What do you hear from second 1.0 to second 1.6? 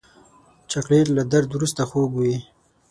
له درد